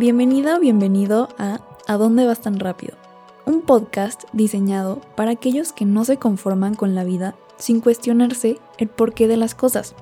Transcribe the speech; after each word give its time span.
Bienvenida 0.00 0.56
o 0.56 0.60
bienvenido 0.60 1.28
a 1.36 1.60
¿A 1.86 1.98
dónde 1.98 2.24
vas 2.24 2.40
tan 2.40 2.58
rápido? 2.58 2.94
Un 3.44 3.60
podcast 3.60 4.22
diseñado 4.32 5.02
para 5.14 5.32
aquellos 5.32 5.74
que 5.74 5.84
no 5.84 6.06
se 6.06 6.16
conforman 6.16 6.74
con 6.74 6.94
la 6.94 7.04
vida 7.04 7.34
sin 7.58 7.82
cuestionarse 7.82 8.56
el 8.78 8.88
porqué 8.88 9.28
de 9.28 9.36
las 9.36 9.54
cosas. 9.54 9.94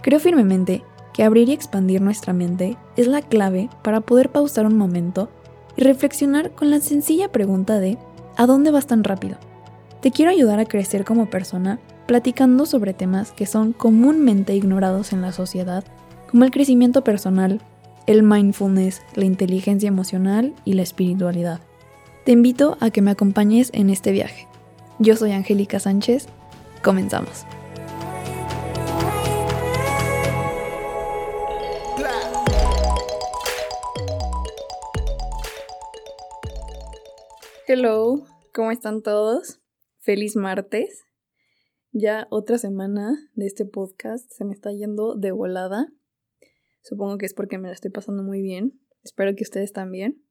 Creo 0.00 0.20
firmemente 0.20 0.84
que 1.12 1.22
abrir 1.22 1.50
y 1.50 1.52
expandir 1.52 2.00
nuestra 2.00 2.32
mente 2.32 2.78
es 2.96 3.08
la 3.08 3.20
clave 3.20 3.68
para 3.82 4.00
poder 4.00 4.30
pausar 4.30 4.64
un 4.64 4.78
momento 4.78 5.28
y 5.76 5.82
reflexionar 5.82 6.52
con 6.52 6.70
la 6.70 6.80
sencilla 6.80 7.30
pregunta 7.30 7.78
de 7.78 7.98
¿a 8.38 8.46
dónde 8.46 8.70
vas 8.70 8.86
tan 8.86 9.04
rápido? 9.04 9.36
Te 10.00 10.12
quiero 10.12 10.30
ayudar 10.30 10.60
a 10.60 10.64
crecer 10.64 11.04
como 11.04 11.28
persona 11.28 11.78
platicando 12.06 12.64
sobre 12.64 12.94
temas 12.94 13.32
que 13.32 13.44
son 13.44 13.74
comúnmente 13.74 14.56
ignorados 14.56 15.12
en 15.12 15.20
la 15.20 15.32
sociedad, 15.32 15.84
como 16.30 16.44
el 16.44 16.50
crecimiento 16.50 17.04
personal, 17.04 17.60
el 18.06 18.22
mindfulness, 18.22 19.02
la 19.14 19.24
inteligencia 19.24 19.88
emocional 19.88 20.54
y 20.64 20.74
la 20.74 20.82
espiritualidad. 20.82 21.60
Te 22.24 22.32
invito 22.32 22.76
a 22.80 22.90
que 22.90 23.02
me 23.02 23.10
acompañes 23.10 23.70
en 23.72 23.90
este 23.90 24.12
viaje. 24.12 24.48
Yo 24.98 25.16
soy 25.16 25.32
Angélica 25.32 25.80
Sánchez. 25.80 26.26
Comenzamos. 26.82 27.44
Hello, 37.66 38.26
¿cómo 38.52 38.70
están 38.70 39.02
todos? 39.02 39.60
Feliz 40.00 40.36
martes. 40.36 41.04
Ya 41.92 42.26
otra 42.30 42.58
semana 42.58 43.16
de 43.34 43.46
este 43.46 43.64
podcast 43.64 44.30
se 44.30 44.44
me 44.44 44.52
está 44.52 44.72
yendo 44.72 45.14
de 45.14 45.32
volada. 45.32 45.86
Supongo 46.82 47.18
que 47.18 47.26
es 47.26 47.34
porque 47.34 47.58
me 47.58 47.68
la 47.68 47.74
estoy 47.74 47.90
pasando 47.90 48.22
muy 48.22 48.42
bien. 48.42 48.80
Espero 49.02 49.34
que 49.34 49.44
ustedes 49.44 49.72
también. 49.72 50.22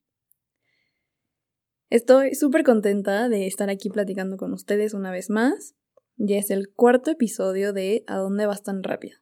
Estoy 1.89 2.35
súper 2.35 2.63
contenta 2.63 3.27
de 3.27 3.47
estar 3.47 3.69
aquí 3.69 3.89
platicando 3.89 4.37
con 4.37 4.53
ustedes 4.53 4.93
una 4.93 5.11
vez 5.11 5.29
más. 5.29 5.75
Ya 6.15 6.37
es 6.37 6.51
el 6.51 6.71
cuarto 6.71 7.11
episodio 7.11 7.73
de 7.73 8.03
¿A 8.07 8.17
dónde 8.17 8.45
vas 8.45 8.63
tan 8.63 8.83
rápido? 8.83 9.17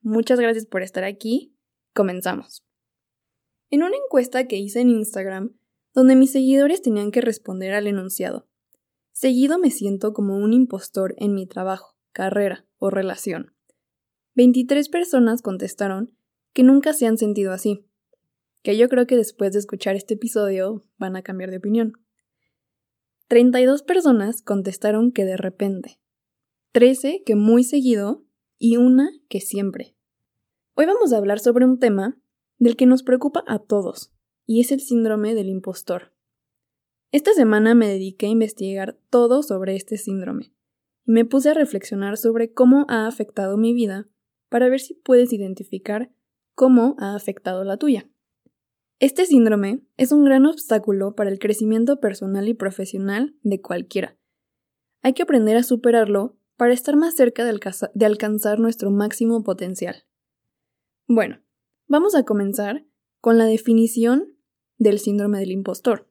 Muchas 0.00 0.38
gracias 0.38 0.66
por 0.66 0.82
estar 0.82 1.04
aquí. 1.04 1.56
Comenzamos. 1.94 2.64
En 3.70 3.82
una 3.82 3.96
encuesta 3.96 4.46
que 4.46 4.56
hice 4.56 4.80
en 4.80 4.90
Instagram, 4.90 5.56
donde 5.94 6.16
mis 6.16 6.32
seguidores 6.32 6.82
tenían 6.82 7.10
que 7.10 7.20
responder 7.20 7.74
al 7.74 7.86
enunciado. 7.86 8.48
Seguido 9.12 9.58
me 9.58 9.70
siento 9.70 10.12
como 10.12 10.36
un 10.36 10.52
impostor 10.52 11.14
en 11.18 11.34
mi 11.34 11.46
trabajo, 11.46 11.96
carrera 12.12 12.66
o 12.78 12.90
relación. 12.90 13.54
23 14.34 14.88
personas 14.88 15.42
contestaron 15.42 16.16
que 16.52 16.62
nunca 16.62 16.92
se 16.92 17.06
han 17.06 17.18
sentido 17.18 17.52
así, 17.52 17.84
que 18.62 18.76
yo 18.76 18.88
creo 18.88 19.06
que 19.06 19.16
después 19.16 19.52
de 19.52 19.58
escuchar 19.58 19.96
este 19.96 20.14
episodio 20.14 20.84
van 20.98 21.16
a 21.16 21.22
cambiar 21.22 21.50
de 21.50 21.56
opinión. 21.58 21.92
32 23.28 23.82
personas 23.82 24.42
contestaron 24.42 25.12
que 25.12 25.24
de 25.24 25.36
repente, 25.36 26.00
13 26.72 27.22
que 27.24 27.34
muy 27.34 27.64
seguido 27.64 28.24
y 28.58 28.76
una 28.76 29.10
que 29.28 29.40
siempre. 29.40 29.96
Hoy 30.74 30.86
vamos 30.86 31.12
a 31.12 31.18
hablar 31.18 31.40
sobre 31.40 31.64
un 31.64 31.78
tema 31.78 32.18
del 32.58 32.76
que 32.76 32.86
nos 32.86 33.02
preocupa 33.02 33.42
a 33.46 33.58
todos, 33.58 34.12
y 34.46 34.60
es 34.60 34.72
el 34.72 34.80
síndrome 34.80 35.34
del 35.34 35.48
impostor. 35.48 36.12
Esta 37.10 37.34
semana 37.34 37.74
me 37.74 37.88
dediqué 37.88 38.26
a 38.26 38.30
investigar 38.30 38.98
todo 39.10 39.42
sobre 39.42 39.76
este 39.76 39.98
síndrome 39.98 40.54
y 41.04 41.12
me 41.12 41.24
puse 41.24 41.50
a 41.50 41.54
reflexionar 41.54 42.16
sobre 42.16 42.52
cómo 42.52 42.86
ha 42.88 43.06
afectado 43.06 43.58
mi 43.58 43.74
vida 43.74 44.08
para 44.48 44.68
ver 44.68 44.80
si 44.80 44.94
puedes 44.94 45.32
identificar 45.32 46.10
cómo 46.54 46.96
ha 46.98 47.14
afectado 47.14 47.64
la 47.64 47.76
tuya. 47.76 48.08
Este 48.98 49.26
síndrome 49.26 49.82
es 49.96 50.12
un 50.12 50.24
gran 50.24 50.46
obstáculo 50.46 51.16
para 51.16 51.30
el 51.30 51.38
crecimiento 51.38 51.98
personal 51.98 52.48
y 52.48 52.54
profesional 52.54 53.34
de 53.42 53.60
cualquiera. 53.60 54.16
Hay 55.02 55.14
que 55.14 55.22
aprender 55.22 55.56
a 55.56 55.64
superarlo 55.64 56.36
para 56.56 56.72
estar 56.72 56.94
más 56.94 57.16
cerca 57.16 57.44
de, 57.44 58.06
alcanzar 58.06 58.60
nuestro 58.60 58.92
máximo 58.92 59.42
potencial. 59.42 60.04
Bueno, 61.08 61.42
vamos 61.88 62.14
a 62.14 62.22
comenzar 62.22 62.86
con 63.20 63.38
la 63.38 63.46
definición 63.46 64.36
del 64.78 65.00
síndrome 65.00 65.40
del 65.40 65.50
impostor. 65.50 66.08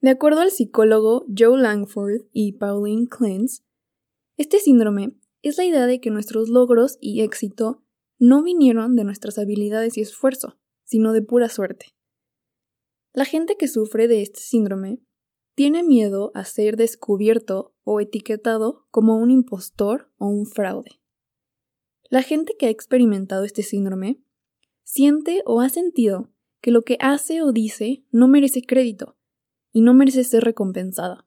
De 0.00 0.10
acuerdo 0.10 0.42
al 0.42 0.52
psicólogo 0.52 1.26
Joe 1.36 1.60
Langford 1.60 2.26
y 2.32 2.52
Pauline 2.52 3.08
Clance, 3.08 3.64
este 4.36 4.60
síndrome 4.60 5.16
es 5.42 5.58
la 5.58 5.64
idea 5.64 5.86
de 5.86 6.00
que 6.00 6.10
nuestros 6.10 6.48
logros 6.48 6.96
y 7.00 7.22
éxito 7.22 7.82
no 8.18 8.42
vinieron 8.42 8.96
de 8.96 9.04
nuestras 9.04 9.38
habilidades 9.38 9.96
y 9.96 10.00
esfuerzo, 10.00 10.58
sino 10.84 11.12
de 11.12 11.22
pura 11.22 11.48
suerte. 11.48 11.86
La 13.12 13.24
gente 13.24 13.56
que 13.56 13.68
sufre 13.68 14.08
de 14.08 14.22
este 14.22 14.40
síndrome 14.40 15.00
tiene 15.54 15.82
miedo 15.82 16.30
a 16.34 16.44
ser 16.44 16.76
descubierto 16.76 17.74
o 17.82 18.00
etiquetado 18.00 18.86
como 18.90 19.16
un 19.16 19.30
impostor 19.30 20.12
o 20.18 20.28
un 20.28 20.46
fraude. 20.46 21.00
La 22.10 22.22
gente 22.22 22.54
que 22.58 22.66
ha 22.66 22.70
experimentado 22.70 23.44
este 23.44 23.62
síndrome 23.62 24.22
siente 24.84 25.42
o 25.46 25.60
ha 25.60 25.68
sentido 25.68 26.30
que 26.60 26.70
lo 26.70 26.82
que 26.82 26.96
hace 27.00 27.42
o 27.42 27.52
dice 27.52 28.04
no 28.10 28.28
merece 28.28 28.62
crédito 28.62 29.16
y 29.72 29.82
no 29.82 29.94
merece 29.94 30.24
ser 30.24 30.44
recompensada. 30.44 31.26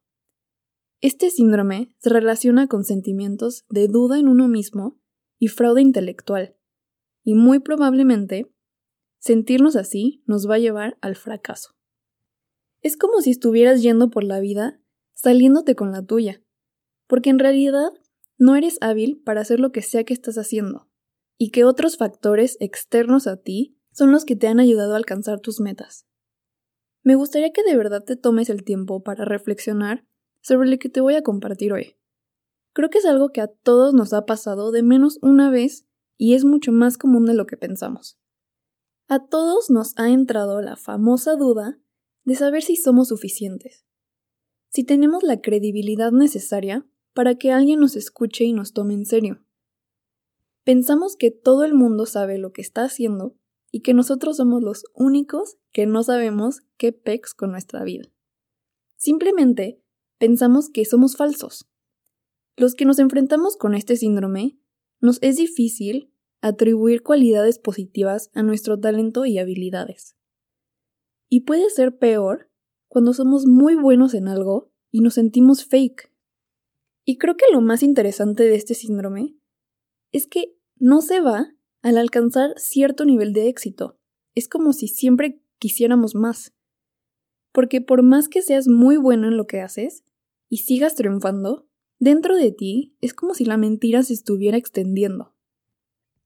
Este 1.01 1.29
síndrome 1.29 1.93
se 1.99 2.09
relaciona 2.09 2.67
con 2.67 2.83
sentimientos 2.83 3.65
de 3.69 3.87
duda 3.87 4.19
en 4.19 4.27
uno 4.27 4.47
mismo 4.47 4.99
y 5.39 5.47
fraude 5.47 5.81
intelectual, 5.81 6.55
y 7.23 7.35
muy 7.35 7.59
probablemente 7.59 8.51
sentirnos 9.19 9.75
así 9.75 10.23
nos 10.25 10.49
va 10.49 10.55
a 10.55 10.59
llevar 10.59 10.97
al 11.01 11.15
fracaso. 11.15 11.75
Es 12.81 12.97
como 12.97 13.21
si 13.21 13.31
estuvieras 13.31 13.81
yendo 13.81 14.09
por 14.09 14.23
la 14.23 14.39
vida 14.39 14.79
saliéndote 15.13 15.75
con 15.75 15.91
la 15.91 16.03
tuya, 16.03 16.41
porque 17.07 17.29
en 17.29 17.39
realidad 17.39 17.91
no 18.37 18.55
eres 18.55 18.77
hábil 18.81 19.21
para 19.23 19.41
hacer 19.41 19.59
lo 19.59 19.71
que 19.71 19.83
sea 19.83 20.03
que 20.03 20.13
estás 20.13 20.37
haciendo 20.37 20.89
y 21.37 21.51
que 21.51 21.63
otros 21.63 21.97
factores 21.97 22.57
externos 22.59 23.27
a 23.27 23.37
ti 23.37 23.77
son 23.91 24.11
los 24.11 24.25
que 24.25 24.35
te 24.35 24.47
han 24.47 24.59
ayudado 24.59 24.93
a 24.93 24.97
alcanzar 24.97 25.39
tus 25.39 25.59
metas. 25.59 26.07
Me 27.03 27.15
gustaría 27.15 27.51
que 27.51 27.63
de 27.63 27.75
verdad 27.75 28.03
te 28.03 28.15
tomes 28.15 28.49
el 28.49 28.63
tiempo 28.63 29.03
para 29.03 29.25
reflexionar 29.25 30.05
sobre 30.41 30.69
lo 30.69 30.77
que 30.77 30.89
te 30.89 31.01
voy 31.01 31.15
a 31.15 31.23
compartir 31.23 31.73
hoy. 31.73 31.97
Creo 32.73 32.89
que 32.89 32.99
es 32.99 33.05
algo 33.05 33.29
que 33.29 33.41
a 33.41 33.47
todos 33.47 33.93
nos 33.93 34.13
ha 34.13 34.25
pasado 34.25 34.71
de 34.71 34.81
menos 34.81 35.19
una 35.21 35.49
vez 35.49 35.85
y 36.23 36.35
es 36.35 36.45
mucho 36.45 36.71
más 36.71 36.99
común 36.99 37.25
de 37.25 37.33
lo 37.33 37.47
que 37.47 37.57
pensamos. 37.57 38.19
A 39.07 39.25
todos 39.25 39.71
nos 39.71 39.97
ha 39.97 40.11
entrado 40.11 40.61
la 40.61 40.75
famosa 40.75 41.35
duda 41.35 41.79
de 42.25 42.35
saber 42.35 42.61
si 42.61 42.75
somos 42.75 43.07
suficientes, 43.07 43.87
si 44.69 44.83
tenemos 44.83 45.23
la 45.23 45.41
credibilidad 45.41 46.11
necesaria 46.11 46.87
para 47.15 47.39
que 47.39 47.51
alguien 47.51 47.79
nos 47.79 47.95
escuche 47.95 48.43
y 48.43 48.53
nos 48.53 48.71
tome 48.71 48.93
en 48.93 49.07
serio. 49.07 49.43
Pensamos 50.63 51.15
que 51.15 51.31
todo 51.31 51.63
el 51.63 51.73
mundo 51.73 52.05
sabe 52.05 52.37
lo 52.37 52.53
que 52.53 52.61
está 52.61 52.83
haciendo 52.83 53.35
y 53.71 53.81
que 53.81 53.95
nosotros 53.95 54.37
somos 54.37 54.61
los 54.61 54.83
únicos 54.93 55.57
que 55.71 55.87
no 55.87 56.03
sabemos 56.03 56.61
qué 56.77 56.93
pex 56.93 57.33
con 57.33 57.49
nuestra 57.49 57.83
vida. 57.83 58.13
Simplemente 58.95 59.81
pensamos 60.19 60.69
que 60.69 60.85
somos 60.85 61.17
falsos. 61.17 61.67
Los 62.57 62.75
que 62.75 62.85
nos 62.85 62.99
enfrentamos 62.99 63.57
con 63.57 63.73
este 63.73 63.95
síndrome, 63.95 64.59
nos 64.99 65.17
es 65.23 65.37
difícil 65.37 66.10
atribuir 66.41 67.03
cualidades 67.03 67.59
positivas 67.59 68.29
a 68.33 68.43
nuestro 68.43 68.79
talento 68.79 69.25
y 69.25 69.37
habilidades. 69.37 70.15
Y 71.29 71.41
puede 71.41 71.69
ser 71.69 71.97
peor 71.97 72.49
cuando 72.87 73.13
somos 73.13 73.45
muy 73.45 73.75
buenos 73.75 74.13
en 74.13 74.27
algo 74.27 74.71
y 74.91 75.01
nos 75.01 75.13
sentimos 75.13 75.65
fake. 75.65 76.11
Y 77.05 77.17
creo 77.17 77.37
que 77.37 77.45
lo 77.53 77.61
más 77.61 77.83
interesante 77.83 78.43
de 78.43 78.55
este 78.55 78.73
síndrome 78.73 79.37
es 80.11 80.27
que 80.27 80.57
no 80.75 81.01
se 81.01 81.21
va 81.21 81.55
al 81.81 81.97
alcanzar 81.97 82.53
cierto 82.57 83.05
nivel 83.05 83.33
de 83.33 83.47
éxito. 83.47 83.97
Es 84.35 84.47
como 84.47 84.73
si 84.73 84.87
siempre 84.87 85.41
quisiéramos 85.57 86.15
más. 86.15 86.53
Porque 87.53 87.81
por 87.81 88.03
más 88.03 88.27
que 88.27 88.41
seas 88.41 88.67
muy 88.67 88.97
bueno 88.97 89.27
en 89.27 89.37
lo 89.37 89.45
que 89.47 89.61
haces 89.61 90.03
y 90.49 90.57
sigas 90.57 90.95
triunfando, 90.95 91.67
dentro 91.99 92.35
de 92.35 92.51
ti 92.51 92.95
es 92.99 93.13
como 93.13 93.33
si 93.33 93.45
la 93.45 93.57
mentira 93.57 94.03
se 94.03 94.13
estuviera 94.13 94.57
extendiendo. 94.57 95.35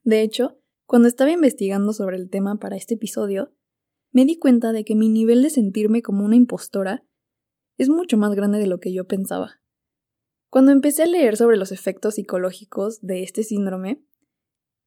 De 0.06 0.22
hecho, 0.22 0.62
cuando 0.86 1.08
estaba 1.08 1.32
investigando 1.32 1.92
sobre 1.92 2.18
el 2.18 2.30
tema 2.30 2.58
para 2.58 2.78
este 2.78 2.94
episodio, 2.94 3.52
me 4.12 4.24
di 4.24 4.38
cuenta 4.38 4.72
de 4.72 4.86
que 4.86 4.96
mi 4.96 5.10
nivel 5.10 5.42
de 5.42 5.50
sentirme 5.50 6.04
como 6.04 6.24
una 6.24 6.36
impostora 6.36 7.04
es 7.78 7.90
mucho 7.90 8.16
más 8.16 8.36
grande 8.36 8.60
de 8.60 8.68
lo 8.68 8.80
que 8.80 8.94
yo 8.94 9.08
pensaba. 9.08 9.60
Cuando 10.52 10.72
empecé 10.72 11.04
a 11.04 11.08
leer 11.08 11.38
sobre 11.38 11.58
los 11.58 11.72
efectos 11.72 12.16
psicológicos 12.16 13.02
de 13.02 13.24
este 13.24 13.44
síndrome, 13.44 14.06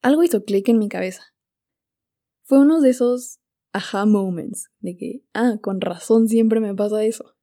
algo 0.03 0.23
hizo 0.23 0.45
clic 0.45 0.69
en 0.69 0.79
mi 0.79 0.89
cabeza. 0.89 1.35
Fue 2.45 2.61
uno 2.61 2.81
de 2.81 2.91
esos 2.91 3.41
aha 3.73 4.07
moments, 4.07 4.71
de 4.79 4.97
que, 4.97 5.25
ah, 5.35 5.59
con 5.61 5.81
razón 5.81 6.29
siempre 6.29 6.61
me 6.61 6.77
pasa 6.77 7.05
eso. 7.05 7.35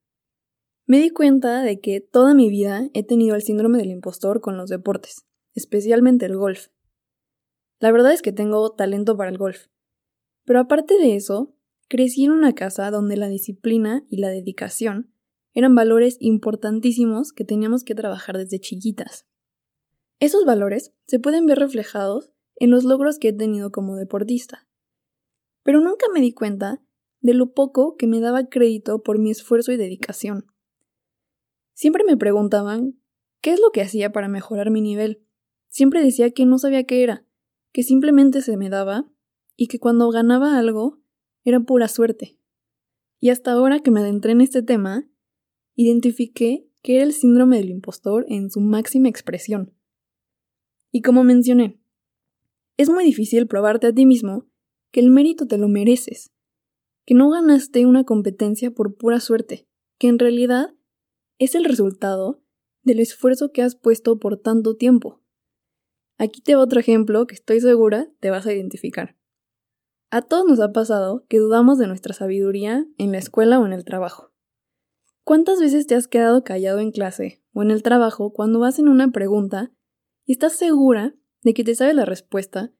Me 0.87 0.99
di 0.99 1.09
cuenta 1.09 1.61
de 1.61 1.81
que 1.81 1.99
toda 1.99 2.33
mi 2.33 2.49
vida 2.49 2.89
he 2.93 3.05
tenido 3.05 3.35
el 3.35 3.41
síndrome 3.41 3.79
del 3.79 3.91
impostor 3.91 4.39
con 4.39 4.55
los 4.55 4.69
deportes, 4.69 5.25
especialmente 5.53 6.25
el 6.25 6.37
golf. 6.37 6.69
La 7.85 7.91
verdad 7.91 8.13
es 8.13 8.23
que 8.23 8.31
tengo 8.31 8.71
talento 8.71 9.15
para 9.15 9.29
el 9.29 9.37
golf. 9.37 9.67
Pero 10.43 10.59
aparte 10.59 10.97
de 10.97 11.15
eso, 11.15 11.55
crecí 11.87 12.25
en 12.25 12.31
una 12.31 12.55
casa 12.55 12.89
donde 12.89 13.15
la 13.15 13.27
disciplina 13.27 14.03
y 14.09 14.17
la 14.17 14.29
dedicación 14.29 15.13
eran 15.53 15.75
valores 15.75 16.17
importantísimos 16.19 17.31
que 17.31 17.45
teníamos 17.45 17.83
que 17.83 17.93
trabajar 17.93 18.39
desde 18.39 18.59
chiquitas. 18.59 19.27
Esos 20.19 20.45
valores 20.45 20.95
se 21.05 21.19
pueden 21.19 21.45
ver 21.45 21.59
reflejados 21.59 22.31
en 22.55 22.71
los 22.71 22.85
logros 22.85 23.19
que 23.19 23.27
he 23.27 23.33
tenido 23.33 23.71
como 23.71 23.97
deportista. 23.97 24.67
Pero 25.61 25.79
nunca 25.79 26.07
me 26.11 26.21
di 26.21 26.33
cuenta 26.33 26.81
de 27.21 27.35
lo 27.35 27.53
poco 27.53 27.97
que 27.97 28.07
me 28.07 28.19
daba 28.19 28.49
crédito 28.49 29.03
por 29.03 29.19
mi 29.19 29.29
esfuerzo 29.29 29.71
y 29.71 29.77
dedicación. 29.77 30.47
Siempre 31.75 32.03
me 32.03 32.17
preguntaban 32.17 32.99
qué 33.41 33.51
es 33.51 33.59
lo 33.59 33.69
que 33.69 33.83
hacía 33.83 34.11
para 34.11 34.27
mejorar 34.27 34.71
mi 34.71 34.81
nivel. 34.81 35.23
Siempre 35.67 36.01
decía 36.01 36.31
que 36.31 36.47
no 36.47 36.57
sabía 36.57 36.83
qué 36.85 37.03
era, 37.03 37.27
que 37.75 37.83
simplemente 37.83 38.41
se 38.41 38.55
me 38.55 38.69
daba 38.69 39.05
y 39.57 39.67
que 39.67 39.79
cuando 39.79 40.09
ganaba 40.09 40.57
algo 40.57 41.01
era 41.43 41.59
pura 41.59 41.89
suerte. 41.89 42.39
Y 43.19 43.31
hasta 43.31 43.51
ahora 43.51 43.81
que 43.81 43.91
me 43.91 43.99
adentré 43.99 44.31
en 44.31 44.39
este 44.39 44.63
tema, 44.63 45.09
identifiqué 45.75 46.69
que 46.81 46.95
era 46.95 47.03
el 47.03 47.11
síndrome 47.11 47.57
del 47.57 47.71
impostor 47.71 48.25
en 48.29 48.49
su 48.49 48.61
máxima 48.61 49.09
expresión. 49.09 49.73
Y 50.89 51.01
como 51.01 51.25
mencioné, 51.25 51.77
es 52.77 52.89
muy 52.89 53.03
difícil 53.03 53.45
probarte 53.45 53.87
a 53.87 53.93
ti 53.93 54.05
mismo 54.05 54.47
que 54.91 55.01
el 55.01 55.09
mérito 55.09 55.45
te 55.45 55.57
lo 55.57 55.67
mereces, 55.67 56.31
que 57.05 57.13
no 57.13 57.29
ganaste 57.29 57.85
una 57.85 58.05
competencia 58.05 58.71
por 58.71 58.95
pura 58.95 59.19
suerte, 59.19 59.67
que 59.97 60.07
en 60.07 60.17
realidad 60.17 60.73
es 61.39 61.55
el 61.55 61.65
resultado 61.65 62.41
del 62.83 63.01
esfuerzo 63.01 63.51
que 63.51 63.63
has 63.63 63.75
puesto 63.75 64.17
por 64.17 64.37
tanto 64.37 64.77
tiempo. 64.77 65.24
Aquí 66.17 66.41
te 66.41 66.55
va 66.55 66.63
otro 66.63 66.79
ejemplo 66.79 67.27
que 67.27 67.35
estoy 67.35 67.59
segura 67.59 68.09
te 68.19 68.29
vas 68.29 68.45
a 68.45 68.53
identificar. 68.53 69.17
A 70.11 70.21
todos 70.21 70.45
nos 70.45 70.59
ha 70.59 70.71
pasado 70.71 71.25
que 71.27 71.39
dudamos 71.39 71.77
de 71.77 71.87
nuestra 71.87 72.13
sabiduría 72.13 72.85
en 72.97 73.11
la 73.11 73.17
escuela 73.17 73.59
o 73.59 73.65
en 73.65 73.73
el 73.73 73.83
trabajo. 73.83 74.31
¿Cuántas 75.23 75.59
veces 75.59 75.87
te 75.87 75.95
has 75.95 76.07
quedado 76.07 76.43
callado 76.43 76.79
en 76.79 76.91
clase 76.91 77.43
o 77.53 77.63
en 77.63 77.71
el 77.71 77.83
trabajo 77.83 78.31
cuando 78.31 78.59
vas 78.59 78.79
en 78.79 78.87
una 78.87 79.11
pregunta 79.11 79.71
y 80.25 80.33
estás 80.33 80.53
segura 80.53 81.15
de 81.41 81.53
que 81.53 81.63
te 81.63 81.75
sabes 81.75 81.95
la 81.95 82.05
respuesta, 82.05 82.73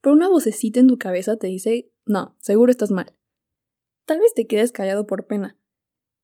pero 0.00 0.14
una 0.14 0.28
vocecita 0.28 0.80
en 0.80 0.86
tu 0.86 0.98
cabeza 0.98 1.36
te 1.36 1.46
dice, 1.46 1.90
no, 2.04 2.36
seguro 2.40 2.70
estás 2.70 2.90
mal. 2.90 3.14
Tal 4.04 4.20
vez 4.20 4.32
te 4.34 4.46
quedes 4.46 4.72
callado 4.72 5.06
por 5.06 5.26
pena, 5.26 5.58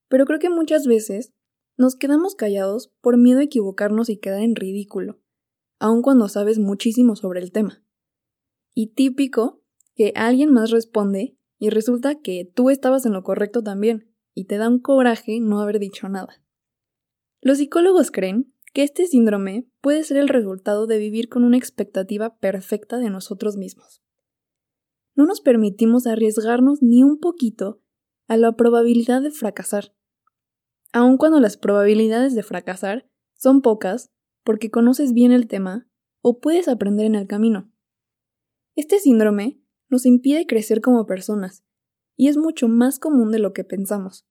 pero 0.08 0.24
creo 0.26 0.38
que 0.38 0.50
muchas 0.50 0.86
veces 0.86 1.32
nos 1.76 1.96
quedamos 1.96 2.34
callados 2.34 2.92
por 3.00 3.16
miedo 3.16 3.40
a 3.40 3.44
equivocarnos 3.44 4.08
y 4.08 4.18
quedar 4.18 4.42
en 4.42 4.56
ridículo, 4.56 5.21
aun 5.82 6.00
cuando 6.00 6.28
sabes 6.28 6.60
muchísimo 6.60 7.16
sobre 7.16 7.40
el 7.40 7.50
tema. 7.50 7.82
Y 8.72 8.94
típico 8.94 9.64
que 9.96 10.12
alguien 10.14 10.52
más 10.52 10.70
responde 10.70 11.36
y 11.58 11.70
resulta 11.70 12.20
que 12.20 12.44
tú 12.44 12.70
estabas 12.70 13.04
en 13.04 13.12
lo 13.12 13.24
correcto 13.24 13.64
también, 13.64 14.08
y 14.32 14.44
te 14.44 14.58
da 14.58 14.68
un 14.68 14.78
coraje 14.78 15.40
no 15.40 15.60
haber 15.60 15.80
dicho 15.80 16.08
nada. 16.08 16.40
Los 17.40 17.58
psicólogos 17.58 18.12
creen 18.12 18.54
que 18.72 18.84
este 18.84 19.06
síndrome 19.06 19.68
puede 19.80 20.04
ser 20.04 20.18
el 20.18 20.28
resultado 20.28 20.86
de 20.86 20.98
vivir 20.98 21.28
con 21.28 21.42
una 21.42 21.56
expectativa 21.56 22.36
perfecta 22.36 22.98
de 22.98 23.10
nosotros 23.10 23.56
mismos. 23.56 24.04
No 25.16 25.26
nos 25.26 25.40
permitimos 25.40 26.06
arriesgarnos 26.06 26.80
ni 26.80 27.02
un 27.02 27.18
poquito 27.18 27.82
a 28.28 28.36
la 28.36 28.52
probabilidad 28.52 29.20
de 29.20 29.32
fracasar, 29.32 29.92
aun 30.92 31.16
cuando 31.16 31.40
las 31.40 31.56
probabilidades 31.56 32.36
de 32.36 32.44
fracasar 32.44 33.10
son 33.36 33.62
pocas 33.62 34.12
porque 34.44 34.70
conoces 34.70 35.12
bien 35.12 35.32
el 35.32 35.46
tema 35.46 35.88
o 36.20 36.40
puedes 36.40 36.68
aprender 36.68 37.06
en 37.06 37.14
el 37.14 37.26
camino. 37.26 37.70
Este 38.74 38.98
síndrome 38.98 39.60
nos 39.88 40.06
impide 40.06 40.46
crecer 40.46 40.80
como 40.80 41.06
personas 41.06 41.64
y 42.16 42.28
es 42.28 42.36
mucho 42.36 42.68
más 42.68 42.98
común 42.98 43.30
de 43.30 43.38
lo 43.38 43.52
que 43.52 43.64
pensamos, 43.64 44.26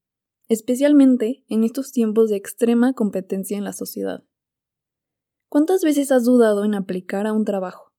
especialmente 0.48 1.44
en 1.48 1.64
estos 1.64 1.92
tiempos 1.92 2.30
de 2.30 2.38
extrema 2.38 2.94
competencia 2.94 3.58
en 3.58 3.64
la 3.64 3.74
sociedad. 3.74 4.24
¿Cuántas 5.50 5.84
veces 5.84 6.12
has 6.12 6.24
dudado 6.24 6.64
en 6.64 6.76
aplicar 6.76 7.28
a 7.28 7.34
un 7.34 7.46
trabajo, 7.46 7.94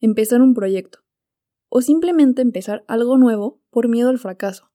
empezar 0.00 0.40
un 0.40 0.54
proyecto, 0.54 1.00
o 1.68 1.82
simplemente 1.82 2.42
empezar 2.42 2.84
algo 2.86 3.18
nuevo 3.18 3.60
por 3.70 3.88
miedo 3.88 4.08
al 4.08 4.18
fracaso? 4.18 4.70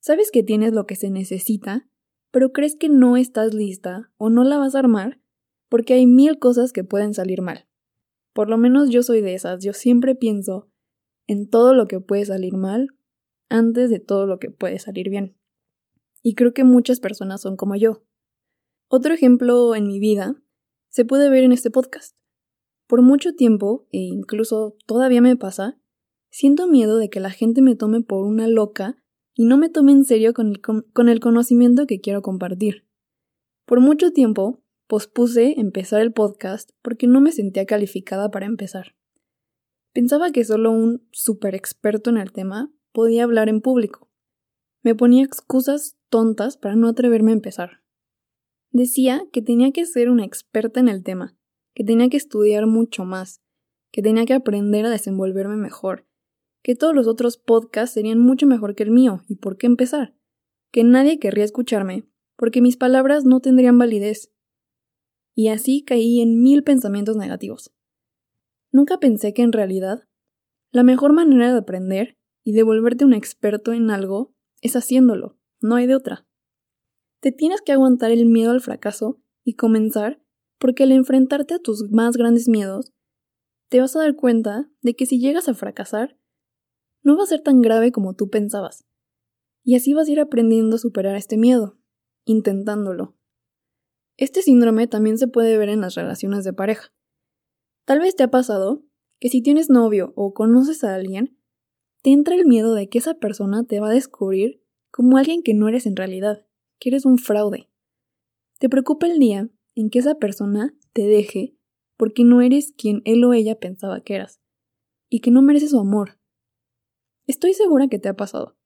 Sabes 0.00 0.30
que 0.30 0.44
tienes 0.44 0.72
lo 0.72 0.86
que 0.86 0.94
se 0.94 1.10
necesita, 1.10 1.88
pero 2.30 2.52
crees 2.52 2.76
que 2.76 2.88
no 2.88 3.16
estás 3.16 3.54
lista 3.54 4.12
o 4.16 4.30
no 4.30 4.44
la 4.44 4.58
vas 4.58 4.74
a 4.74 4.78
armar 4.78 5.20
porque 5.68 5.94
hay 5.94 6.06
mil 6.06 6.38
cosas 6.38 6.72
que 6.72 6.84
pueden 6.84 7.14
salir 7.14 7.42
mal. 7.42 7.66
Por 8.32 8.48
lo 8.48 8.58
menos 8.58 8.90
yo 8.90 9.02
soy 9.02 9.20
de 9.20 9.34
esas, 9.34 9.64
yo 9.64 9.72
siempre 9.72 10.14
pienso 10.14 10.68
en 11.26 11.48
todo 11.48 11.74
lo 11.74 11.86
que 11.86 12.00
puede 12.00 12.24
salir 12.24 12.54
mal 12.54 12.88
antes 13.48 13.90
de 13.90 13.98
todo 13.98 14.26
lo 14.26 14.38
que 14.38 14.50
puede 14.50 14.78
salir 14.78 15.08
bien. 15.08 15.36
Y 16.22 16.34
creo 16.34 16.52
que 16.52 16.64
muchas 16.64 17.00
personas 17.00 17.40
son 17.40 17.56
como 17.56 17.76
yo. 17.76 18.02
Otro 18.88 19.14
ejemplo 19.14 19.74
en 19.74 19.86
mi 19.86 19.98
vida 19.98 20.36
se 20.88 21.04
puede 21.04 21.30
ver 21.30 21.44
en 21.44 21.52
este 21.52 21.70
podcast. 21.70 22.16
Por 22.86 23.02
mucho 23.02 23.34
tiempo, 23.34 23.86
e 23.90 23.98
incluso 23.98 24.76
todavía 24.86 25.20
me 25.20 25.36
pasa, 25.36 25.78
siento 26.30 26.68
miedo 26.68 26.98
de 26.98 27.10
que 27.10 27.20
la 27.20 27.30
gente 27.30 27.62
me 27.62 27.74
tome 27.74 28.00
por 28.02 28.24
una 28.24 28.46
loca 28.46 28.96
y 29.34 29.44
no 29.44 29.58
me 29.58 29.68
tome 29.68 29.92
en 29.92 30.04
serio 30.04 30.32
con 30.34 30.48
el, 30.48 30.60
con 30.60 31.08
el 31.08 31.20
conocimiento 31.20 31.86
que 31.86 32.00
quiero 32.00 32.22
compartir. 32.22 32.86
Por 33.64 33.80
mucho 33.80 34.12
tiempo, 34.12 34.62
pospuse 34.86 35.58
empezar 35.58 36.00
el 36.00 36.12
podcast 36.12 36.70
porque 36.82 37.06
no 37.06 37.20
me 37.20 37.32
sentía 37.32 37.66
calificada 37.66 38.30
para 38.30 38.46
empezar. 38.46 38.94
Pensaba 39.92 40.30
que 40.30 40.44
solo 40.44 40.70
un 40.70 41.06
super 41.10 41.54
experto 41.54 42.10
en 42.10 42.18
el 42.18 42.32
tema 42.32 42.72
podía 42.92 43.24
hablar 43.24 43.48
en 43.48 43.60
público. 43.60 44.10
Me 44.82 44.94
ponía 44.94 45.24
excusas 45.24 45.96
tontas 46.08 46.56
para 46.56 46.76
no 46.76 46.88
atreverme 46.88 47.32
a 47.32 47.34
empezar. 47.34 47.82
Decía 48.70 49.26
que 49.32 49.42
tenía 49.42 49.72
que 49.72 49.86
ser 49.86 50.10
una 50.10 50.24
experta 50.24 50.80
en 50.80 50.88
el 50.88 51.02
tema, 51.02 51.36
que 51.74 51.82
tenía 51.82 52.08
que 52.08 52.16
estudiar 52.16 52.66
mucho 52.66 53.04
más, 53.04 53.42
que 53.90 54.02
tenía 54.02 54.26
que 54.26 54.34
aprender 54.34 54.84
a 54.86 54.90
desenvolverme 54.90 55.56
mejor, 55.56 56.06
que 56.62 56.74
todos 56.74 56.94
los 56.94 57.06
otros 57.06 57.38
podcasts 57.38 57.94
serían 57.94 58.18
mucho 58.18 58.46
mejor 58.46 58.74
que 58.74 58.82
el 58.82 58.90
mío, 58.90 59.22
y 59.28 59.36
por 59.36 59.56
qué 59.56 59.66
empezar, 59.66 60.14
que 60.72 60.84
nadie 60.84 61.18
querría 61.18 61.44
escucharme, 61.44 62.06
porque 62.36 62.60
mis 62.60 62.76
palabras 62.76 63.24
no 63.24 63.40
tendrían 63.40 63.78
validez. 63.78 64.30
Y 65.36 65.48
así 65.48 65.84
caí 65.84 66.20
en 66.20 66.42
mil 66.42 66.64
pensamientos 66.64 67.16
negativos. 67.16 67.72
Nunca 68.72 68.98
pensé 68.98 69.34
que 69.34 69.42
en 69.42 69.52
realidad 69.52 70.08
la 70.72 70.82
mejor 70.82 71.12
manera 71.12 71.52
de 71.52 71.58
aprender 71.58 72.16
y 72.42 72.52
de 72.52 72.62
volverte 72.62 73.04
un 73.04 73.12
experto 73.12 73.72
en 73.72 73.90
algo 73.90 74.34
es 74.62 74.74
haciéndolo, 74.76 75.38
no 75.60 75.76
hay 75.76 75.86
de 75.86 75.94
otra. 75.94 76.26
Te 77.20 77.32
tienes 77.32 77.60
que 77.60 77.72
aguantar 77.72 78.10
el 78.10 78.26
miedo 78.26 78.50
al 78.50 78.60
fracaso 78.60 79.20
y 79.44 79.54
comenzar 79.54 80.22
porque 80.58 80.84
al 80.84 80.92
enfrentarte 80.92 81.54
a 81.54 81.58
tus 81.58 81.90
más 81.90 82.16
grandes 82.16 82.48
miedos, 82.48 82.92
te 83.68 83.80
vas 83.80 83.94
a 83.96 84.00
dar 84.00 84.16
cuenta 84.16 84.70
de 84.80 84.94
que 84.94 85.06
si 85.06 85.18
llegas 85.18 85.48
a 85.48 85.54
fracasar, 85.54 86.18
no 87.02 87.16
va 87.16 87.24
a 87.24 87.26
ser 87.26 87.42
tan 87.42 87.60
grave 87.60 87.92
como 87.92 88.14
tú 88.14 88.30
pensabas. 88.30 88.86
Y 89.64 89.74
así 89.74 89.92
vas 89.92 90.08
a 90.08 90.12
ir 90.12 90.20
aprendiendo 90.20 90.76
a 90.76 90.78
superar 90.78 91.16
este 91.16 91.36
miedo, 91.36 91.78
intentándolo. 92.24 93.15
Este 94.18 94.42
síndrome 94.42 94.86
también 94.86 95.18
se 95.18 95.28
puede 95.28 95.58
ver 95.58 95.68
en 95.68 95.82
las 95.82 95.94
relaciones 95.94 96.44
de 96.44 96.52
pareja. 96.52 96.92
Tal 97.84 98.00
vez 98.00 98.16
te 98.16 98.22
ha 98.22 98.30
pasado 98.30 98.84
que 99.20 99.28
si 99.28 99.42
tienes 99.42 99.70
novio 99.70 100.12
o 100.16 100.32
conoces 100.32 100.84
a 100.84 100.94
alguien, 100.94 101.38
te 102.02 102.10
entra 102.10 102.34
el 102.34 102.46
miedo 102.46 102.74
de 102.74 102.88
que 102.88 102.98
esa 102.98 103.14
persona 103.14 103.64
te 103.64 103.80
va 103.80 103.88
a 103.88 103.94
descubrir 103.94 104.62
como 104.90 105.18
alguien 105.18 105.42
que 105.42 105.54
no 105.54 105.68
eres 105.68 105.86
en 105.86 105.96
realidad 105.96 106.46
que 106.78 106.90
eres 106.90 107.04
un 107.04 107.18
fraude. 107.18 107.68
Te 108.58 108.68
preocupa 108.68 109.06
el 109.06 109.18
día 109.18 109.50
en 109.74 109.90
que 109.90 109.98
esa 109.98 110.14
persona 110.14 110.74
te 110.92 111.02
deje 111.02 111.56
porque 111.96 112.24
no 112.24 112.40
eres 112.40 112.72
quien 112.76 113.02
él 113.04 113.24
o 113.24 113.32
ella 113.32 113.58
pensaba 113.58 114.02
que 114.02 114.14
eras, 114.14 114.40
y 115.08 115.20
que 115.20 115.30
no 115.30 115.42
mereces 115.42 115.70
su 115.70 115.78
amor. 115.78 116.18
Estoy 117.26 117.54
segura 117.54 117.88
que 117.88 117.98
te 117.98 118.08
ha 118.08 118.16
pasado, 118.16 118.56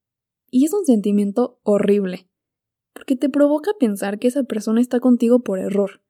y 0.50 0.64
es 0.64 0.72
un 0.72 0.84
sentimiento 0.84 1.60
horrible, 1.62 2.29
porque 3.10 3.18
te 3.18 3.28
provoca 3.28 3.72
pensar 3.76 4.20
que 4.20 4.28
esa 4.28 4.44
persona 4.44 4.80
está 4.80 5.00
contigo 5.00 5.40
por 5.40 5.58
error, 5.58 6.00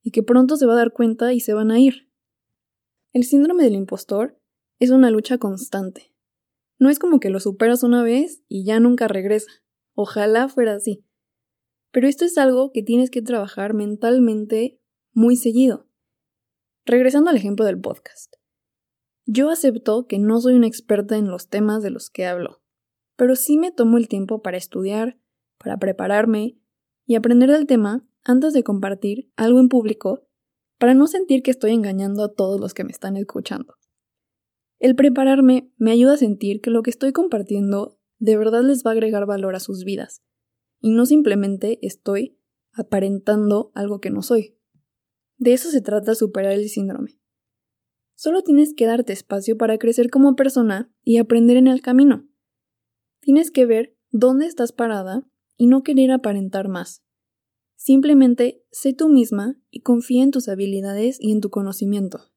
y 0.00 0.12
que 0.12 0.22
pronto 0.22 0.56
se 0.56 0.64
va 0.64 0.74
a 0.74 0.76
dar 0.76 0.92
cuenta 0.92 1.32
y 1.32 1.40
se 1.40 1.54
van 1.54 1.72
a 1.72 1.80
ir. 1.80 2.08
El 3.12 3.24
síndrome 3.24 3.64
del 3.64 3.74
impostor 3.74 4.40
es 4.78 4.90
una 4.90 5.10
lucha 5.10 5.38
constante. 5.38 6.14
No 6.78 6.88
es 6.88 7.00
como 7.00 7.18
que 7.18 7.30
lo 7.30 7.40
superas 7.40 7.82
una 7.82 8.04
vez 8.04 8.44
y 8.46 8.64
ya 8.64 8.78
nunca 8.78 9.08
regresa. 9.08 9.50
Ojalá 9.96 10.46
fuera 10.46 10.76
así. 10.76 11.04
Pero 11.90 12.06
esto 12.06 12.24
es 12.24 12.38
algo 12.38 12.70
que 12.70 12.84
tienes 12.84 13.10
que 13.10 13.22
trabajar 13.22 13.74
mentalmente 13.74 14.80
muy 15.12 15.34
seguido. 15.34 15.88
Regresando 16.84 17.30
al 17.30 17.36
ejemplo 17.38 17.64
del 17.64 17.80
podcast. 17.80 18.36
Yo 19.24 19.50
acepto 19.50 20.06
que 20.06 20.20
no 20.20 20.40
soy 20.40 20.54
una 20.54 20.68
experta 20.68 21.16
en 21.16 21.26
los 21.26 21.48
temas 21.48 21.82
de 21.82 21.90
los 21.90 22.08
que 22.08 22.24
hablo, 22.24 22.62
pero 23.16 23.34
sí 23.34 23.58
me 23.58 23.72
tomo 23.72 23.96
el 23.96 24.06
tiempo 24.06 24.42
para 24.42 24.58
estudiar, 24.58 25.18
para 25.66 25.78
prepararme 25.78 26.56
y 27.06 27.16
aprender 27.16 27.50
del 27.50 27.66
tema 27.66 28.06
antes 28.22 28.52
de 28.52 28.62
compartir 28.62 29.32
algo 29.34 29.58
en 29.58 29.68
público 29.68 30.28
para 30.78 30.94
no 30.94 31.08
sentir 31.08 31.42
que 31.42 31.50
estoy 31.50 31.72
engañando 31.72 32.22
a 32.22 32.32
todos 32.32 32.60
los 32.60 32.72
que 32.72 32.84
me 32.84 32.92
están 32.92 33.16
escuchando. 33.16 33.74
El 34.78 34.94
prepararme 34.94 35.72
me 35.76 35.90
ayuda 35.90 36.12
a 36.12 36.18
sentir 36.18 36.60
que 36.60 36.70
lo 36.70 36.84
que 36.84 36.90
estoy 36.90 37.12
compartiendo 37.12 37.98
de 38.20 38.36
verdad 38.36 38.62
les 38.62 38.84
va 38.86 38.90
a 38.90 38.92
agregar 38.92 39.26
valor 39.26 39.56
a 39.56 39.60
sus 39.60 39.82
vidas, 39.82 40.22
y 40.78 40.90
no 40.90 41.04
simplemente 41.04 41.80
estoy 41.84 42.38
aparentando 42.72 43.72
algo 43.74 44.00
que 44.00 44.10
no 44.10 44.22
soy. 44.22 44.56
De 45.36 45.52
eso 45.52 45.70
se 45.70 45.80
trata 45.80 46.14
superar 46.14 46.52
el 46.52 46.68
síndrome. 46.68 47.18
Solo 48.14 48.42
tienes 48.42 48.72
que 48.72 48.86
darte 48.86 49.12
espacio 49.12 49.58
para 49.58 49.78
crecer 49.78 50.10
como 50.10 50.36
persona 50.36 50.92
y 51.02 51.16
aprender 51.16 51.56
en 51.56 51.66
el 51.66 51.82
camino. 51.82 52.28
Tienes 53.18 53.50
que 53.50 53.66
ver 53.66 53.96
dónde 54.10 54.46
estás 54.46 54.70
parada 54.70 55.28
y 55.56 55.66
no 55.66 55.82
querer 55.82 56.10
aparentar 56.10 56.68
más. 56.68 57.02
Simplemente 57.76 58.64
sé 58.70 58.92
tú 58.92 59.08
misma 59.08 59.56
y 59.70 59.80
confía 59.80 60.22
en 60.22 60.30
tus 60.30 60.48
habilidades 60.48 61.18
y 61.20 61.32
en 61.32 61.40
tu 61.40 61.50
conocimiento. 61.50 62.32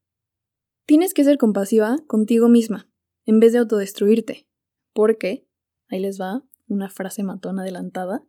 Tienes 0.86 1.14
que 1.14 1.24
ser 1.24 1.38
compasiva 1.38 1.98
contigo 2.06 2.48
misma, 2.48 2.90
en 3.24 3.40
vez 3.40 3.52
de 3.52 3.58
autodestruirte, 3.58 4.48
porque, 4.92 5.46
ahí 5.88 6.00
les 6.00 6.20
va 6.20 6.44
una 6.68 6.88
frase 6.88 7.22
matona 7.22 7.62
adelantada, 7.62 8.24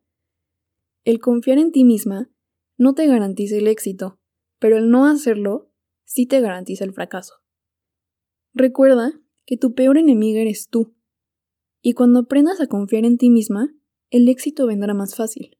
el 1.03 1.19
confiar 1.19 1.57
en 1.57 1.71
ti 1.71 1.83
misma 1.83 2.29
no 2.77 2.93
te 2.93 3.07
garantiza 3.07 3.55
el 3.55 3.67
éxito, 3.67 4.19
pero 4.59 4.77
el 4.77 4.89
no 4.89 5.05
hacerlo 5.05 5.71
sí 6.05 6.25
te 6.25 6.39
garantiza 6.41 6.83
el 6.83 6.93
fracaso. 6.93 7.35
Recuerda 8.53 9.13
que 9.45 9.57
tu 9.57 9.73
peor 9.73 9.97
enemiga 9.97 10.41
eres 10.41 10.69
tú, 10.69 10.95
y 11.81 11.93
cuando 11.93 12.19
aprendas 12.19 12.61
a 12.61 12.67
confiar 12.67 13.05
en 13.05 13.17
ti 13.17 13.29
misma, 13.29 13.73
el 14.11 14.27
éxito 14.27 14.67
vendrá 14.67 14.93
más 14.93 15.15
fácil. 15.15 15.57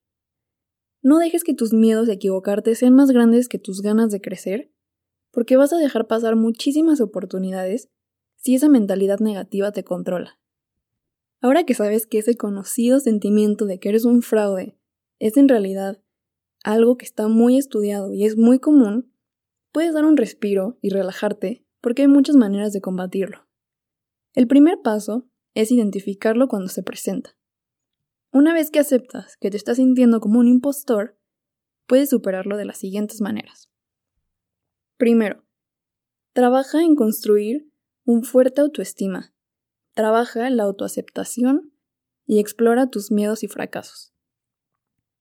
No 1.01 1.17
dejes 1.17 1.43
que 1.43 1.53
tus 1.53 1.73
miedos 1.73 2.05
de 2.05 2.13
equivocarte 2.13 2.75
sean 2.75 2.93
más 2.93 3.09
grandes 3.09 3.47
que 3.47 3.57
tus 3.57 3.81
ganas 3.81 4.11
de 4.11 4.19
crecer, 4.19 4.71
porque 5.31 5.55
vas 5.55 5.71
a 5.71 5.77
dejar 5.77 6.05
pasar 6.05 6.35
muchísimas 6.35 6.99
oportunidades 6.99 7.89
si 8.35 8.53
esa 8.53 8.67
mentalidad 8.67 9.19
negativa 9.19 9.71
te 9.71 9.85
controla. 9.85 10.37
Ahora 11.39 11.63
que 11.63 11.73
sabes 11.73 12.05
que 12.05 12.19
ese 12.19 12.35
conocido 12.35 12.99
sentimiento 12.99 13.65
de 13.65 13.79
que 13.79 13.89
eres 13.89 14.03
un 14.03 14.21
fraude 14.21 14.77
es 15.17 15.37
en 15.37 15.47
realidad 15.47 16.03
algo 16.63 16.97
que 16.97 17.05
está 17.05 17.29
muy 17.29 17.57
estudiado 17.57 18.13
y 18.13 18.25
es 18.25 18.37
muy 18.37 18.59
común, 18.59 19.13
puedes 19.71 19.93
dar 19.93 20.03
un 20.03 20.17
respiro 20.17 20.77
y 20.81 20.89
relajarte 20.89 21.65
porque 21.79 22.03
hay 22.03 22.09
muchas 22.09 22.35
maneras 22.35 22.73
de 22.73 22.81
combatirlo. 22.81 23.47
El 24.33 24.47
primer 24.47 24.81
paso 24.83 25.29
es 25.55 25.71
identificarlo 25.71 26.47
cuando 26.47 26.67
se 26.67 26.83
presenta. 26.83 27.35
Una 28.33 28.53
vez 28.53 28.71
que 28.71 28.79
aceptas 28.79 29.35
que 29.37 29.51
te 29.51 29.57
estás 29.57 29.75
sintiendo 29.75 30.21
como 30.21 30.39
un 30.39 30.47
impostor, 30.47 31.17
puedes 31.85 32.09
superarlo 32.09 32.55
de 32.55 32.63
las 32.63 32.77
siguientes 32.77 33.19
maneras. 33.19 33.69
Primero, 34.95 35.43
trabaja 36.31 36.81
en 36.81 36.95
construir 36.95 37.69
un 38.05 38.23
fuerte 38.23 38.61
autoestima. 38.61 39.33
Trabaja 39.93 40.47
en 40.47 40.55
la 40.55 40.63
autoaceptación 40.63 41.73
y 42.25 42.39
explora 42.39 42.89
tus 42.89 43.11
miedos 43.11 43.43
y 43.43 43.49
fracasos. 43.49 44.13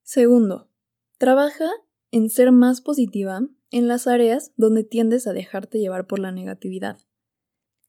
Segundo, 0.02 0.70
trabaja 1.18 1.68
en 2.12 2.30
ser 2.30 2.52
más 2.52 2.80
positiva 2.80 3.40
en 3.72 3.88
las 3.88 4.06
áreas 4.06 4.52
donde 4.56 4.84
tiendes 4.84 5.26
a 5.26 5.32
dejarte 5.32 5.78
llevar 5.78 6.06
por 6.06 6.20
la 6.20 6.30
negatividad. 6.30 7.00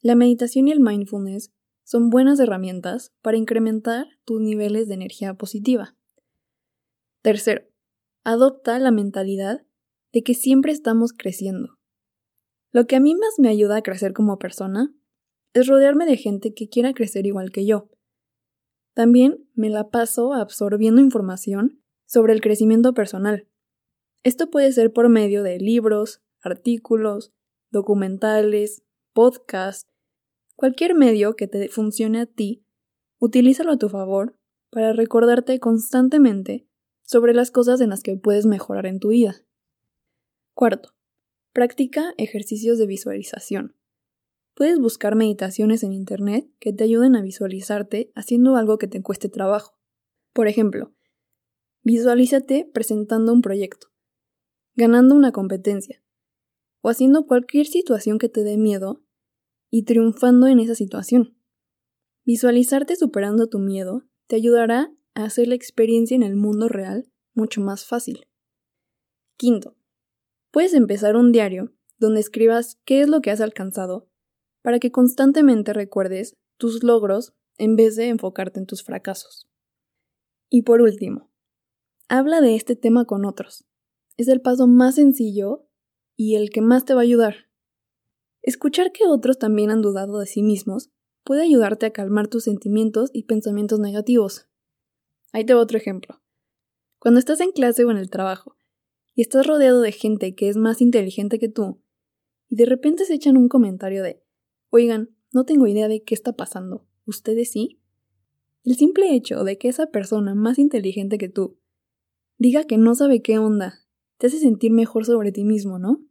La 0.01 0.15
meditación 0.15 0.67
y 0.67 0.71
el 0.71 0.79
mindfulness 0.79 1.51
son 1.83 2.09
buenas 2.09 2.39
herramientas 2.39 3.13
para 3.21 3.37
incrementar 3.37 4.07
tus 4.25 4.41
niveles 4.41 4.87
de 4.87 4.95
energía 4.95 5.33
positiva. 5.33 5.95
Tercero, 7.21 7.63
adopta 8.23 8.79
la 8.79 8.91
mentalidad 8.91 9.65
de 10.11 10.23
que 10.23 10.33
siempre 10.33 10.71
estamos 10.71 11.13
creciendo. 11.13 11.77
Lo 12.71 12.85
que 12.87 12.95
a 12.95 12.99
mí 12.99 13.15
más 13.15 13.35
me 13.37 13.49
ayuda 13.49 13.77
a 13.77 13.81
crecer 13.81 14.13
como 14.13 14.39
persona 14.39 14.93
es 15.53 15.67
rodearme 15.67 16.05
de 16.05 16.17
gente 16.17 16.53
que 16.53 16.69
quiera 16.69 16.93
crecer 16.93 17.25
igual 17.25 17.51
que 17.51 17.65
yo. 17.65 17.89
También 18.93 19.47
me 19.53 19.69
la 19.69 19.89
paso 19.89 20.33
absorbiendo 20.33 21.01
información 21.01 21.81
sobre 22.05 22.33
el 22.33 22.41
crecimiento 22.41 22.93
personal, 22.93 23.47
esto 24.23 24.51
puede 24.51 24.71
ser 24.71 24.93
por 24.93 25.09
medio 25.09 25.41
de 25.41 25.57
libros, 25.57 26.21
artículos, 26.41 27.33
documentales, 27.71 28.83
podcasts, 29.13 29.90
cualquier 30.61 30.93
medio 30.93 31.35
que 31.35 31.47
te 31.47 31.69
funcione 31.69 32.21
a 32.21 32.27
ti, 32.27 32.63
utilízalo 33.17 33.71
a 33.71 33.77
tu 33.77 33.89
favor 33.89 34.37
para 34.69 34.93
recordarte 34.93 35.59
constantemente 35.59 36.67
sobre 37.01 37.33
las 37.33 37.49
cosas 37.49 37.81
en 37.81 37.89
las 37.89 38.03
que 38.03 38.15
puedes 38.15 38.45
mejorar 38.45 38.85
en 38.85 38.99
tu 38.99 39.07
vida. 39.07 39.43
Cuarto, 40.53 40.93
practica 41.51 42.13
ejercicios 42.19 42.77
de 42.77 42.85
visualización. 42.85 43.75
Puedes 44.53 44.77
buscar 44.77 45.15
meditaciones 45.15 45.81
en 45.81 45.93
Internet 45.93 46.47
que 46.59 46.73
te 46.73 46.83
ayuden 46.83 47.15
a 47.15 47.23
visualizarte 47.23 48.11
haciendo 48.13 48.55
algo 48.55 48.77
que 48.77 48.85
te 48.85 49.01
cueste 49.01 49.29
trabajo. 49.29 49.79
Por 50.31 50.47
ejemplo, 50.47 50.93
visualízate 51.81 52.69
presentando 52.71 53.33
un 53.33 53.41
proyecto 53.41 53.87
ganando 54.75 55.15
una 55.15 55.31
competencia, 55.31 56.03
o 56.81 56.89
haciendo 56.89 57.25
cualquier 57.25 57.65
situación 57.65 58.19
que 58.19 58.29
te 58.29 58.43
dé 58.43 58.57
miedo 58.57 59.01
y 59.71 59.83
triunfando 59.83 60.45
en 60.45 60.59
esa 60.59 60.75
situación. 60.75 61.35
Visualizarte 62.25 62.95
superando 62.95 63.47
tu 63.47 63.57
miedo 63.57 64.03
te 64.27 64.35
ayudará 64.35 64.93
a 65.15 65.23
hacer 65.23 65.47
la 65.47 65.55
experiencia 65.55 66.13
en 66.13 66.21
el 66.21 66.35
mundo 66.35 66.67
real 66.67 67.11
mucho 67.33 67.61
más 67.61 67.85
fácil. 67.85 68.27
Quinto, 69.37 69.75
puedes 70.51 70.75
empezar 70.75 71.15
un 71.15 71.31
diario 71.31 71.73
donde 71.97 72.19
escribas 72.19 72.79
qué 72.85 73.01
es 73.01 73.09
lo 73.09 73.21
que 73.21 73.31
has 73.31 73.41
alcanzado 73.41 74.07
para 74.61 74.77
que 74.77 74.91
constantemente 74.91 75.73
recuerdes 75.73 76.37
tus 76.57 76.83
logros 76.83 77.33
en 77.57 77.75
vez 77.75 77.95
de 77.95 78.09
enfocarte 78.09 78.59
en 78.59 78.67
tus 78.67 78.83
fracasos. 78.83 79.49
Y 80.49 80.61
por 80.61 80.81
último, 80.81 81.31
habla 82.07 82.41
de 82.41 82.55
este 82.55 82.75
tema 82.75 83.05
con 83.05 83.25
otros 83.25 83.65
es 84.21 84.27
el 84.27 84.41
paso 84.41 84.67
más 84.67 84.95
sencillo 84.95 85.67
y 86.15 86.35
el 86.35 86.49
que 86.49 86.61
más 86.61 86.85
te 86.85 86.93
va 86.93 87.01
a 87.01 87.03
ayudar. 87.03 87.49
Escuchar 88.41 88.91
que 88.91 89.05
otros 89.07 89.37
también 89.37 89.69
han 89.69 89.81
dudado 89.81 90.19
de 90.19 90.25
sí 90.25 90.41
mismos 90.41 90.89
puede 91.23 91.43
ayudarte 91.43 91.85
a 91.85 91.93
calmar 91.93 92.27
tus 92.27 92.45
sentimientos 92.45 93.11
y 93.13 93.23
pensamientos 93.23 93.79
negativos. 93.79 94.47
Ahí 95.31 95.45
te 95.45 95.53
va 95.53 95.61
otro 95.61 95.77
ejemplo. 95.77 96.21
Cuando 96.99 97.19
estás 97.19 97.39
en 97.41 97.51
clase 97.51 97.85
o 97.85 97.91
en 97.91 97.97
el 97.97 98.09
trabajo 98.09 98.55
y 99.13 99.21
estás 99.21 99.45
rodeado 99.45 99.81
de 99.81 99.91
gente 99.91 100.35
que 100.35 100.49
es 100.49 100.57
más 100.57 100.81
inteligente 100.81 101.39
que 101.39 101.49
tú, 101.49 101.81
y 102.49 102.55
de 102.55 102.65
repente 102.65 103.05
se 103.05 103.13
echan 103.13 103.37
un 103.37 103.47
comentario 103.47 104.03
de, 104.03 104.23
oigan, 104.69 105.15
no 105.31 105.45
tengo 105.45 105.67
idea 105.67 105.87
de 105.87 106.03
qué 106.03 106.13
está 106.13 106.33
pasando, 106.33 106.85
¿ustedes 107.05 107.51
sí? 107.51 107.79
El 108.63 108.75
simple 108.75 109.15
hecho 109.15 109.43
de 109.43 109.57
que 109.57 109.69
esa 109.69 109.87
persona 109.87 110.35
más 110.35 110.59
inteligente 110.59 111.17
que 111.17 111.29
tú 111.29 111.57
diga 112.37 112.65
que 112.65 112.77
no 112.77 112.93
sabe 112.95 113.21
qué 113.21 113.37
onda 113.37 113.85
te 114.17 114.27
hace 114.27 114.39
sentir 114.39 114.71
mejor 114.71 115.05
sobre 115.05 115.31
ti 115.31 115.43
mismo, 115.43 115.79
¿no? 115.79 116.03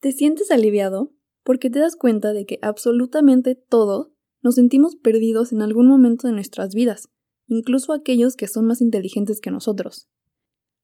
Te 0.00 0.12
sientes 0.12 0.50
aliviado 0.50 1.12
porque 1.44 1.70
te 1.70 1.78
das 1.78 1.94
cuenta 1.94 2.32
de 2.32 2.46
que 2.46 2.58
absolutamente 2.62 3.54
todos 3.54 4.10
nos 4.42 4.56
sentimos 4.56 4.96
perdidos 4.96 5.52
en 5.52 5.62
algún 5.62 5.86
momento 5.86 6.26
de 6.26 6.34
nuestras 6.34 6.74
vidas, 6.74 7.08
incluso 7.46 7.92
aquellos 7.92 8.36
que 8.36 8.48
son 8.48 8.66
más 8.66 8.80
inteligentes 8.80 9.40
que 9.40 9.50
nosotros. 9.50 10.08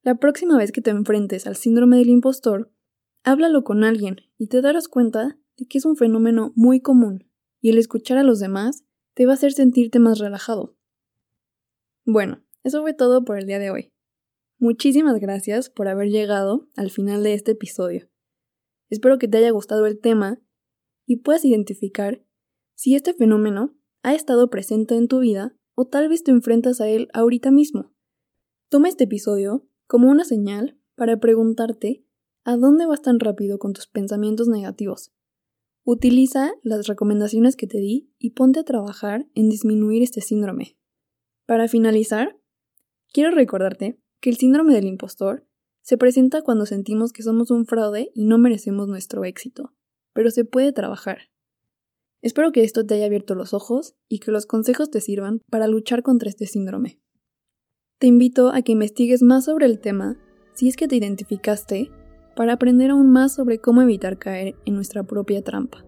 La 0.03 0.17
próxima 0.17 0.57
vez 0.57 0.73
que 0.73 0.81
te 0.81 0.91
enfrentes 0.91 1.47
al 1.47 1.57
síndrome 1.57 1.99
del 1.99 2.09
impostor, 2.09 2.73
háblalo 3.23 3.65
con 3.65 3.85
alguien 3.85 4.17
y 4.39 4.47
te 4.47 4.63
darás 4.63 4.89
cuenta 4.89 5.39
de 5.57 5.67
que 5.67 5.79
es 5.79 5.85
un 5.85 5.97
fenómeno 5.97 6.53
muy 6.55 6.81
común 6.81 7.29
y 7.61 7.71
el 7.71 7.79
escuchar 7.79 8.17
a 8.17 8.23
los 8.23 8.39
demás 8.41 8.85
te 9.15 9.27
va 9.27 9.33
a 9.33 9.35
hacer 9.35 9.53
sentirte 9.53 9.99
más 9.99 10.19
relajado. 10.19 10.77
Bueno, 12.05 12.43
eso 12.63 12.81
fue 12.83 12.95
todo 12.95 13.25
por 13.25 13.39
el 13.39 13.47
día 13.47 13.59
de 13.59 13.71
hoy. 13.71 13.93
Muchísimas 14.59 15.19
gracias 15.21 15.71
por 15.71 15.89
haber 15.89 16.09
llegado 16.09 16.69
al 16.77 16.91
final 16.91 17.23
de 17.23 17.35
este 17.35 17.53
episodio. 17.53 18.09
Espero 18.89 19.19
que 19.19 19.29
te 19.29 19.39
haya 19.39 19.51
gustado 19.51 19.87
el 19.87 20.01
tema 20.01 20.41
y 21.11 21.17
puedas 21.17 21.45
identificar 21.45 22.25
si 22.77 22.95
este 22.95 23.15
fenómeno 23.15 23.77
ha 24.05 24.15
estado 24.15 24.49
presente 24.49 24.95
en 24.95 25.09
tu 25.09 25.19
vida 25.19 25.57
o 25.75 25.85
tal 25.85 26.09
vez 26.09 26.23
te 26.23 26.31
enfrentas 26.31 26.81
a 26.81 26.89
él 26.89 27.09
ahorita 27.13 27.51
mismo. 27.51 27.93
Toma 28.69 28.89
este 28.89 29.05
episodio 29.05 29.67
como 29.89 30.09
una 30.09 30.23
señal 30.23 30.79
para 30.95 31.19
preguntarte 31.19 32.07
a 32.45 32.57
dónde 32.57 32.87
vas 32.87 33.03
tan 33.03 33.19
rápido 33.19 33.59
con 33.59 33.73
tus 33.73 33.89
pensamientos 33.89 34.47
negativos. 34.47 35.13
Utiliza 35.83 36.53
las 36.63 36.87
recomendaciones 36.87 37.57
que 37.57 37.67
te 37.67 37.79
di 37.79 38.13
y 38.21 38.31
ponte 38.31 38.61
a 38.61 38.65
trabajar 38.65 39.27
en 39.35 39.49
disminuir 39.49 40.05
este 40.05 40.21
síndrome. 40.21 40.79
Para 41.45 41.67
finalizar, 41.67 42.39
quiero 43.13 43.33
recordarte 43.33 44.01
que 44.21 44.31
el 44.31 44.37
síndrome 44.37 44.75
del 44.75 44.87
impostor 44.87 45.45
se 45.83 45.99
presenta 45.99 46.43
cuando 46.43 46.67
sentimos 46.67 47.13
que 47.13 47.25
somos 47.25 47.51
un 47.51 47.67
fraude 47.67 48.13
y 48.15 48.27
no 48.27 48.39
merecemos 48.39 48.87
nuestro 48.87 49.25
éxito, 49.25 49.75
pero 50.13 50.31
se 50.31 50.45
puede 50.45 50.73
trabajar. 50.73 51.31
Espero 52.23 52.53
que 52.53 52.65
esto 52.65 52.85
te 52.85 52.95
haya 52.95 53.07
abierto 53.07 53.35
los 53.35 53.55
ojos 53.55 53.95
y 54.09 54.19
que 54.19 54.31
los 54.31 54.47
consejos 54.47 54.91
te 54.91 55.01
sirvan 55.01 55.41
para 55.51 55.67
luchar 55.67 56.03
contra 56.03 56.29
este 56.29 56.47
síndrome. 56.47 57.01
Te 57.99 58.07
invito 58.07 58.51
a 58.51 58.63
que 58.63 58.73
investigues 58.73 59.23
más 59.23 59.47
sobre 59.47 59.67
el 59.67 59.79
tema 59.81 60.19
si 60.55 60.69
es 60.69 60.77
que 60.77 60.89
te 60.89 60.97
identificaste 60.97 61.91
para 62.37 62.55
aprender 62.55 62.91
aún 62.91 63.11
más 63.11 63.35
sobre 63.35 63.59
cómo 63.59 63.83
evitar 63.83 64.19
caer 64.19 64.55
en 64.65 64.75
nuestra 64.75 65.03
propia 65.03 65.43
trampa. 65.43 65.85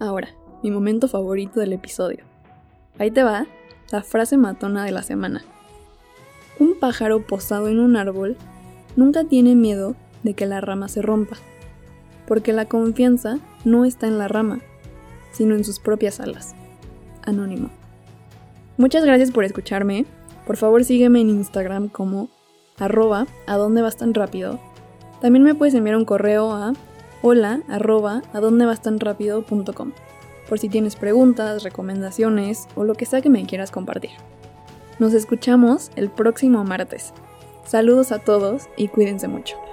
Ahora, 0.00 0.28
mi 0.62 0.70
momento 0.70 1.08
favorito 1.08 1.60
del 1.60 1.74
episodio. 1.74 2.24
Ahí 2.98 3.10
te 3.10 3.22
va 3.22 3.46
la 3.92 4.02
frase 4.02 4.36
matona 4.36 4.84
de 4.84 4.92
la 4.92 5.02
semana. 5.02 5.44
Un 6.58 6.78
pájaro 6.78 7.26
posado 7.26 7.68
en 7.68 7.80
un 7.80 7.96
árbol 7.96 8.36
nunca 8.96 9.24
tiene 9.24 9.54
miedo 9.54 9.96
de 10.22 10.34
que 10.34 10.46
la 10.46 10.60
rama 10.60 10.88
se 10.88 11.02
rompa, 11.02 11.36
porque 12.26 12.52
la 12.52 12.66
confianza 12.66 13.38
no 13.64 13.84
está 13.84 14.06
en 14.06 14.18
la 14.18 14.28
rama, 14.28 14.60
sino 15.32 15.54
en 15.54 15.64
sus 15.64 15.78
propias 15.78 16.20
alas. 16.20 16.54
Anónimo. 17.22 17.70
Muchas 18.76 19.04
gracias 19.04 19.30
por 19.30 19.44
escucharme. 19.44 20.06
Por 20.46 20.56
favor 20.56 20.84
sígueme 20.84 21.20
en 21.20 21.30
Instagram 21.30 21.88
como 21.88 22.28
arroba 22.78 23.26
vas 23.46 23.96
tan 23.96 24.14
rápido. 24.14 24.60
También 25.20 25.44
me 25.44 25.54
puedes 25.54 25.74
enviar 25.74 25.96
un 25.96 26.04
correo 26.04 26.52
a 26.52 26.72
hola 27.22 27.62
arroba 27.68 28.22
a 28.32 28.40
vas 28.40 28.82
tan 28.82 29.00
rápido.com 29.00 29.92
por 30.48 30.58
si 30.58 30.68
tienes 30.68 30.96
preguntas, 30.96 31.62
recomendaciones 31.62 32.68
o 32.74 32.84
lo 32.84 32.94
que 32.94 33.06
sea 33.06 33.22
que 33.22 33.30
me 33.30 33.46
quieras 33.46 33.70
compartir. 33.70 34.10
Nos 34.98 35.14
escuchamos 35.14 35.90
el 35.96 36.10
próximo 36.10 36.64
martes. 36.64 37.12
Saludos 37.64 38.12
a 38.12 38.18
todos 38.18 38.68
y 38.76 38.88
cuídense 38.88 39.26
mucho. 39.26 39.63